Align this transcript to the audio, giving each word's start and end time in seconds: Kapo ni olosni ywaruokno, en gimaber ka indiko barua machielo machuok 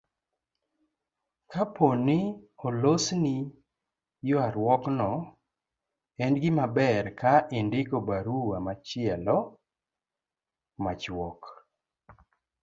Kapo 1.51 1.87
ni 2.05 2.19
olosni 2.65 3.35
ywaruokno, 4.27 5.11
en 6.23 6.33
gimaber 6.41 7.03
ka 7.19 7.33
indiko 7.59 7.97
barua 8.07 8.57
machielo 8.65 9.37
machuok 10.83 11.41